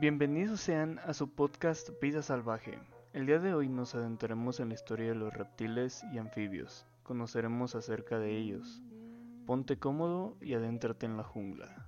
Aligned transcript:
Bienvenidos 0.00 0.62
sean 0.62 0.98
a 1.00 1.12
su 1.12 1.34
podcast 1.34 1.90
Vida 2.00 2.22
Salvaje. 2.22 2.78
El 3.12 3.26
día 3.26 3.38
de 3.38 3.52
hoy 3.52 3.68
nos 3.68 3.94
adentraremos 3.94 4.58
en 4.58 4.68
la 4.68 4.74
historia 4.74 5.08
de 5.08 5.14
los 5.14 5.30
reptiles 5.30 6.02
y 6.14 6.16
anfibios. 6.16 6.86
Conoceremos 7.02 7.74
acerca 7.74 8.18
de 8.18 8.34
ellos. 8.34 8.80
Ponte 9.44 9.78
cómodo 9.78 10.38
y 10.40 10.54
adéntrate 10.54 11.04
en 11.04 11.18
la 11.18 11.22
jungla. 11.22 11.86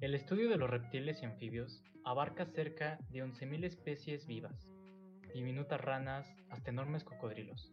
El 0.00 0.14
estudio 0.14 0.48
de 0.48 0.56
los 0.56 0.70
reptiles 0.70 1.20
y 1.20 1.26
anfibios 1.26 1.82
abarca 2.02 2.46
cerca 2.46 2.98
de 3.10 3.22
11.000 3.22 3.64
especies 3.64 4.26
vivas, 4.26 4.72
diminutas 5.32 5.80
ranas 5.80 6.26
hasta 6.50 6.70
enormes 6.70 7.04
cocodrilos. 7.04 7.72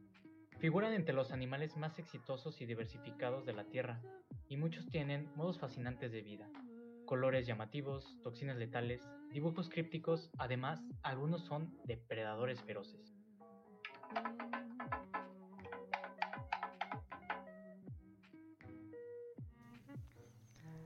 Figuran 0.59 0.93
entre 0.93 1.13
los 1.13 1.31
animales 1.31 1.77
más 1.77 1.99
exitosos 1.99 2.59
y 2.61 2.65
diversificados 2.65 3.45
de 3.45 3.53
la 3.53 3.63
Tierra, 3.65 4.01
y 4.49 4.57
muchos 4.57 4.87
tienen 4.89 5.31
modos 5.35 5.59
fascinantes 5.59 6.11
de 6.11 6.21
vida, 6.21 6.49
colores 7.05 7.47
llamativos, 7.47 8.19
toxinas 8.21 8.57
letales, 8.57 9.01
dibujos 9.31 9.69
crípticos, 9.69 10.29
además 10.37 10.81
algunos 11.01 11.45
son 11.45 11.77
depredadores 11.85 12.61
feroces. 12.61 13.15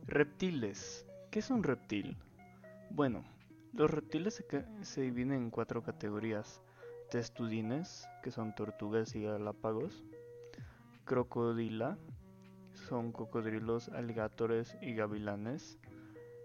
Reptiles. 0.05 1.08
¿Qué 1.32 1.40
es 1.40 1.49
un 1.49 1.63
reptil? 1.63 2.16
Bueno, 2.91 3.26
los 3.73 3.90
reptiles 3.90 4.44
se, 4.82 5.02
dividen 5.02 5.34
en 5.34 5.50
cuatro 5.50 5.82
categorías. 5.82 6.62
Testudines, 7.09 8.08
que 8.22 8.30
son 8.30 8.54
tortugas 8.54 9.15
y 9.15 9.24
galápagos. 9.24 10.04
Crocodila, 11.05 11.98
son 12.74 13.12
cocodrilos, 13.12 13.90
alligatores 13.90 14.77
y 14.80 14.93
gavilanes. 14.93 15.80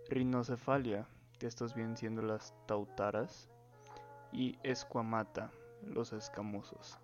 Rinocefalia, 0.09 1.07
que 1.39 1.47
estos 1.47 1.75
vienen 1.75 1.98
siendo 1.98 2.23
las 2.23 2.55
tautaras. 2.67 3.51
Y 4.33 4.59
escuamata, 4.63 5.51
los 5.83 6.15
escamosos. 6.15 6.98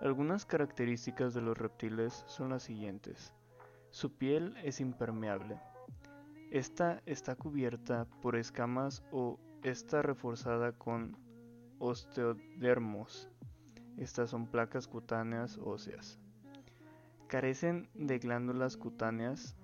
Algunas 0.00 0.46
características 0.46 1.34
de 1.34 1.42
los 1.42 1.56
reptiles 1.56 2.24
son 2.26 2.50
las 2.50 2.62
siguientes. 2.62 3.34
Su 3.90 4.16
piel 4.16 4.56
es 4.62 4.80
impermeable 4.80 5.60
esta 6.54 7.02
está 7.04 7.34
cubierta 7.34 8.06
por 8.22 8.36
escamas 8.36 9.02
o 9.10 9.40
está 9.64 10.02
reforzada 10.02 10.70
con 10.70 11.16
osteodermos. 11.80 13.28
Estas 13.96 14.30
son 14.30 14.46
placas 14.46 14.86
cutáneas 14.86 15.58
óseas. 15.58 16.20
Carecen 17.26 17.88
de 17.94 18.20
glándulas 18.20 18.76
cutáneas. 18.76 19.56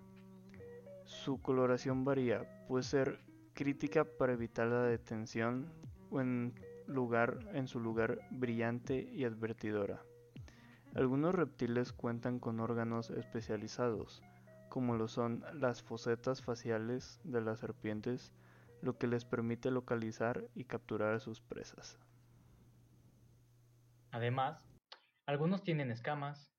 Su 1.05 1.41
coloración 1.41 2.05
varía, 2.05 2.67
puede 2.67 2.83
ser 2.83 3.21
crítica 3.55 4.03
para 4.05 4.33
evitar 4.33 4.67
la 4.67 4.83
detención 4.83 5.73
o 6.11 6.21
en, 6.21 6.55
lugar, 6.89 7.39
en 7.53 7.69
su 7.69 7.79
lugar 7.79 8.19
brillante 8.33 9.09
y 9.13 9.23
advertidora. 9.23 10.03
Algunos 10.97 11.37
reptiles 11.37 11.93
cuentan 11.93 12.41
con 12.41 12.59
órganos 12.59 13.11
especializados, 13.11 14.25
como 14.71 14.97
lo 14.97 15.09
son 15.09 15.45
las 15.53 15.83
fosetas 15.83 16.43
faciales 16.43 17.21
de 17.25 17.43
las 17.43 17.59
serpientes, 17.59 18.33
lo 18.81 18.97
que 18.97 19.07
les 19.07 19.27
permite 19.27 19.71
localizar 19.71 20.47
y 20.55 20.65
capturar 20.65 21.13
a 21.13 21.21
sus 21.21 21.43
presas. 21.43 21.99
Además, 24.13 24.65
algunos 25.27 25.63
tienen 25.63 25.91
escamas, 25.91 26.51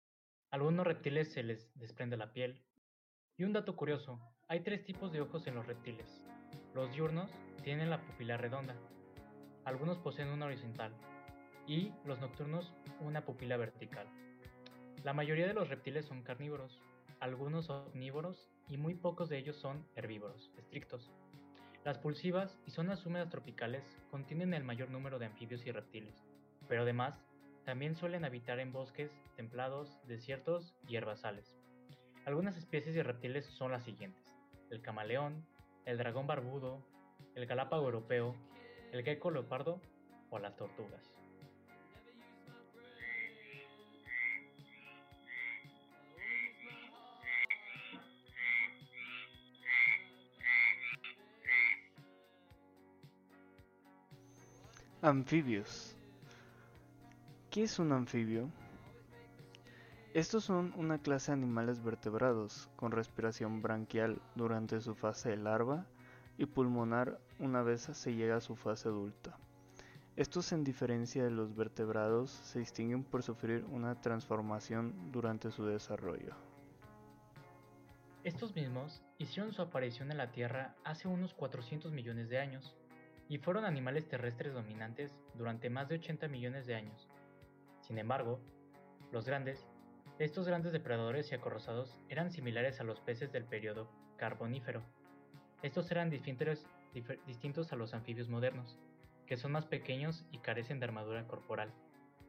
algunos 0.52 0.86
reptiles 0.86 1.34
se 1.34 1.42
les 1.42 1.74
desprende 1.74 2.18
la 2.18 2.32
piel. 2.32 2.64
Y 3.38 3.44
un 3.44 3.54
dato 3.54 3.76
curioso, 3.76 4.22
hay 4.48 4.62
tres 4.62 4.86
tipos 4.86 5.12
de 5.12 5.22
ojos 5.22 5.48
en 5.48 5.56
los 5.56 5.66
reptiles. 5.66 6.22
Los 6.76 6.92
diurnos 6.92 7.32
tienen 7.64 7.90
la 7.90 8.06
pupila 8.06 8.38
redonda, 8.38 8.76
algunos 9.66 9.98
poseen 10.00 10.30
una 10.30 10.46
horizontal 10.46 10.94
y 11.68 11.94
los 12.06 12.20
nocturnos 12.20 12.74
una 13.00 13.26
pupila 13.26 13.58
vertical. 13.58 14.08
La 15.04 15.14
mayoría 15.14 15.48
de 15.48 15.54
los 15.54 15.70
reptiles 15.70 16.06
son 16.06 16.24
carnívoros, 16.24 16.82
algunos 17.22 17.70
omnívoros 17.70 18.52
y 18.68 18.78
muy 18.78 18.96
pocos 18.96 19.30
de 19.30 19.38
ellos 19.38 19.56
son 19.56 19.86
herbívoros, 19.96 20.52
estrictos. 20.58 21.12
Las 21.86 22.00
pulsivas 22.00 22.60
y 22.66 22.72
zonas 22.72 23.06
húmedas 23.06 23.30
tropicales 23.30 23.84
contienen 24.10 24.56
el 24.56 24.64
mayor 24.64 24.90
número 24.90 25.20
de 25.20 25.28
anfibios 25.28 25.66
y 25.66 25.72
reptiles, 25.72 26.16
pero 26.68 26.82
además 26.82 27.24
también 27.64 27.96
suelen 27.96 28.26
habitar 28.26 28.60
en 28.60 28.74
bosques 28.74 29.12
templados, 29.36 30.00
desiertos 30.08 30.76
y 30.88 30.96
herbazales. 30.96 31.56
Algunas 32.26 32.58
especies 32.58 32.96
de 32.96 33.04
reptiles 33.04 33.46
son 33.46 33.72
las 33.72 33.84
siguientes: 33.84 34.36
el 34.72 34.82
camaleón, 34.82 35.46
el 35.86 36.00
dragón 36.00 36.26
barbudo, 36.26 36.84
el 37.36 37.46
galápago 37.46 37.86
europeo, 37.86 38.36
el 38.92 39.04
gecko 39.04 39.30
leopardo 39.30 39.80
o 40.32 40.40
las 40.40 40.56
tortugas. 40.56 41.14
Anfibios. 55.04 55.96
¿Qué 57.50 57.64
es 57.64 57.80
un 57.80 57.92
anfibio? 57.92 58.52
Estos 60.14 60.44
son 60.44 60.76
una 60.78 61.00
clase 61.00 61.32
de 61.32 61.38
animales 61.38 61.84
vertebrados 61.84 62.70
con 62.76 62.92
respiración 62.92 63.64
branquial 63.64 64.22
durante 64.36 64.80
su 64.80 64.94
fase 64.94 65.30
de 65.30 65.38
larva 65.38 65.88
y 66.38 66.46
pulmonar 66.46 67.20
una 67.40 67.64
vez 67.64 67.82
se 67.82 68.14
llega 68.14 68.36
a 68.36 68.42
su 68.42 68.56
fase 68.56 68.90
adulta. 68.90 69.36
Estos 70.18 70.52
en 70.52 70.64
diferencia 70.64 71.24
de 71.24 71.32
los 71.32 71.56
vertebrados 71.56 72.30
se 72.30 72.60
distinguen 72.60 73.04
por 73.04 73.24
sufrir 73.24 73.66
una 73.72 74.00
transformación 74.00 75.12
durante 75.12 75.50
su 75.50 75.66
desarrollo. 75.66 76.36
Estos 78.24 78.56
mismos 78.56 79.02
hicieron 79.18 79.52
su 79.52 79.64
aparición 79.64 80.12
en 80.12 80.18
la 80.18 80.32
Tierra 80.32 80.76
hace 80.84 81.08
unos 81.08 81.34
400 81.34 81.92
millones 81.92 82.30
de 82.30 82.38
años 82.38 82.76
y 83.32 83.38
fueron 83.38 83.64
animales 83.64 84.10
terrestres 84.10 84.54
dominantes 84.54 85.16
durante 85.36 85.70
más 85.70 85.88
de 85.88 85.96
80 85.96 86.28
millones 86.28 86.66
de 86.68 86.76
años. 86.76 87.08
Sin 87.80 87.98
embargo, 87.98 88.42
los 89.14 89.26
grandes, 89.26 89.66
estos 90.20 90.46
grandes 90.46 90.74
depredadores 90.74 91.32
y 91.32 91.36
acorrozados 91.36 91.98
eran 92.10 92.30
similares 92.30 92.82
a 92.82 92.84
los 92.84 93.00
peces 93.00 93.32
del 93.32 93.46
periodo 93.46 93.90
carbonífero. 94.18 94.84
Estos 95.64 95.90
eran 95.92 96.10
distintos, 96.10 96.68
distintos 97.26 97.72
a 97.72 97.78
los 97.78 97.94
anfibios 97.94 98.28
modernos, 98.28 98.78
que 99.26 99.38
son 99.38 99.54
más 99.54 99.66
pequeños 99.66 100.26
y 100.34 100.40
carecen 100.40 100.82
de 100.82 100.88
armadura 100.88 101.26
corporal, 101.26 101.72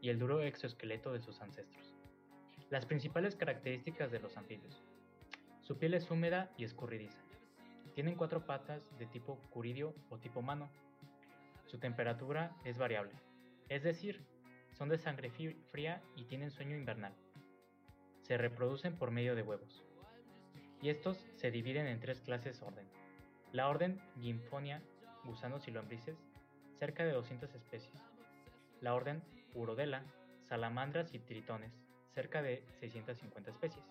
y 0.00 0.08
el 0.10 0.20
duro 0.20 0.40
exoesqueleto 0.40 1.12
de 1.12 1.20
sus 1.20 1.40
ancestros. 1.40 1.96
Las 2.70 2.86
principales 2.86 3.34
características 3.34 4.12
de 4.12 4.20
los 4.20 4.36
anfibios. 4.36 4.80
Su 5.62 5.78
piel 5.78 5.94
es 5.94 6.08
húmeda 6.12 6.52
y 6.56 6.62
escurridiza. 6.62 7.18
Tienen 7.96 8.14
cuatro 8.14 8.46
patas 8.46 8.96
de 8.98 9.06
tipo 9.06 9.40
curidio 9.50 9.96
o 10.08 10.18
tipo 10.18 10.42
mano, 10.42 10.70
su 11.72 11.78
temperatura 11.78 12.54
es 12.64 12.76
variable, 12.76 13.12
es 13.70 13.82
decir, 13.82 14.22
son 14.72 14.90
de 14.90 14.98
sangre 14.98 15.30
fría 15.70 16.02
y 16.16 16.24
tienen 16.24 16.50
sueño 16.50 16.76
invernal. 16.76 17.14
Se 18.20 18.36
reproducen 18.36 18.98
por 18.98 19.10
medio 19.10 19.34
de 19.34 19.42
huevos. 19.42 19.82
Y 20.82 20.90
estos 20.90 21.26
se 21.34 21.50
dividen 21.50 21.86
en 21.86 21.98
tres 21.98 22.20
clases 22.20 22.60
orden. 22.60 22.86
La 23.52 23.70
orden 23.70 24.02
Gymphonia, 24.20 24.82
gusanos 25.24 25.66
y 25.66 25.70
lombrices, 25.70 26.18
cerca 26.78 27.04
de 27.04 27.12
200 27.12 27.54
especies. 27.54 28.02
La 28.82 28.94
orden 28.94 29.22
Urodela, 29.54 30.04
salamandras 30.42 31.14
y 31.14 31.20
tritones, 31.20 31.72
cerca 32.14 32.42
de 32.42 32.66
650 32.80 33.50
especies. 33.50 33.86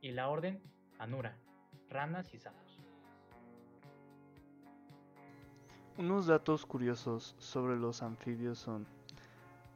Y 0.00 0.12
la 0.12 0.30
orden 0.30 0.62
Anura, 0.98 1.36
ranas 1.90 2.32
y 2.32 2.38
sapos. 2.38 2.63
Unos 5.96 6.26
datos 6.26 6.66
curiosos 6.66 7.36
sobre 7.38 7.76
los 7.76 8.02
anfibios 8.02 8.58
son, 8.58 8.84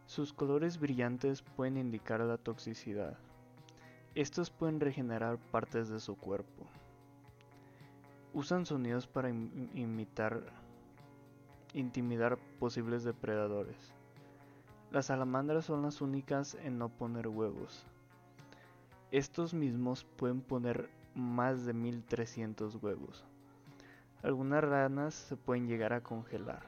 sus 0.07 0.33
colores 0.33 0.81
brillantes 0.81 1.43
pueden 1.43 1.77
indicar 1.77 2.19
la 2.19 2.37
toxicidad. 2.39 3.17
Estos 4.17 4.51
pueden 4.51 4.81
regenerar 4.81 5.39
partes 5.53 5.89
de 5.89 6.01
su 6.01 6.17
cuerpo. 6.17 6.67
Usan 8.35 8.67
sonidos 8.67 9.07
para 9.07 9.29
imitar, 9.31 10.43
intimidar 11.73 12.37
posibles 12.59 13.05
depredadores. 13.05 13.95
Las 14.91 15.07
salamandras 15.07 15.67
son 15.67 15.83
las 15.83 16.01
únicas 16.01 16.57
en 16.65 16.79
no 16.79 16.89
poner 16.89 17.29
huevos. 17.29 17.87
Estos 19.13 19.55
mismos 19.55 20.03
pueden 20.17 20.41
poner 20.41 20.91
más 21.15 21.65
de 21.65 21.75
1300 21.75 22.83
huevos. 22.83 23.25
Algunas 24.23 24.65
ranas 24.65 25.15
se 25.15 25.37
pueden 25.37 25.67
llegar 25.67 25.93
a 25.93 26.03
congelar. 26.03 26.63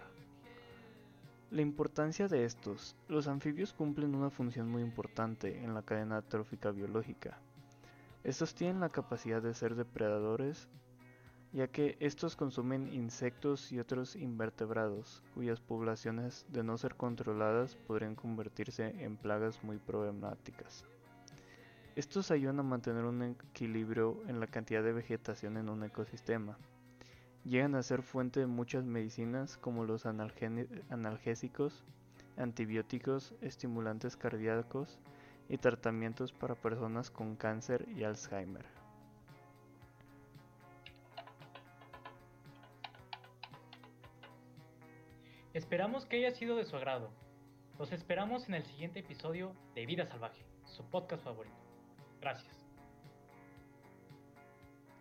La 1.51 1.63
importancia 1.63 2.29
de 2.29 2.45
estos. 2.45 2.97
Los 3.09 3.27
anfibios 3.27 3.73
cumplen 3.73 4.15
una 4.15 4.31
función 4.31 4.69
muy 4.69 4.83
importante 4.83 5.63
en 5.65 5.75
la 5.75 5.83
cadena 5.83 6.23
trófica 6.23 6.71
biológica. 6.71 7.39
Estos 8.23 8.55
tienen 8.55 8.81
la 8.81 8.91
capacidad 8.91 9.43
de 9.43 9.55
ser 9.55 9.75
depredadores 9.75 10.69
ya 11.53 11.67
que 11.67 11.97
estos 11.99 12.37
consumen 12.37 12.93
insectos 12.93 13.73
y 13.73 13.81
otros 13.81 14.15
invertebrados, 14.15 15.23
cuyas 15.35 15.61
poblaciones, 15.61 16.47
de 16.49 16.63
no 16.63 16.79
ser 16.79 16.95
controladas, 16.95 17.75
podrían 17.75 18.15
convertirse 18.15 18.95
en 19.03 19.17
plagas 19.17 19.63
muy 19.65 19.79
problemáticas. 19.79 20.85
Estos 21.97 22.31
ayudan 22.31 22.61
a 22.61 22.63
mantener 22.63 23.05
un 23.05 23.23
equilibrio 23.23 24.23
en 24.29 24.39
la 24.39 24.47
cantidad 24.47 24.83
de 24.83 24.93
vegetación 24.93 25.57
en 25.57 25.69
un 25.69 25.83
ecosistema. 25.83 26.57
Llegan 27.51 27.75
a 27.75 27.83
ser 27.83 28.03
fuente 28.03 28.39
de 28.39 28.47
muchas 28.47 28.85
medicinas 28.85 29.57
como 29.57 29.85
los 29.85 30.07
analgésicos, 30.07 31.83
antibióticos, 32.37 33.35
estimulantes 33.41 34.17
cardíacos 34.17 35.01
y 35.49 35.59
tratamientos 35.59 36.33
para 36.33 36.55
personas 36.55 37.11
con 37.11 37.35
cáncer 37.35 37.89
y 37.89 38.05
Alzheimer. 38.05 38.65
Esperamos 45.53 46.07
que 46.07 46.19
haya 46.19 46.31
sido 46.31 46.55
de 46.55 46.65
su 46.65 46.77
agrado. 46.77 47.11
Los 47.81 47.91
esperamos 47.91 48.47
en 48.47 48.55
el 48.55 48.63
siguiente 48.63 49.01
episodio 49.01 49.57
de 49.75 49.87
Vida 49.87 50.07
Salvaje, 50.07 50.47
su 50.67 50.89
podcast 50.89 51.25
favorito. 51.25 51.57
Gracias. 52.21 52.70